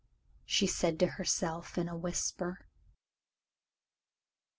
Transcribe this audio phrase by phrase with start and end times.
[0.47, 2.65] she said to herself in a whisper.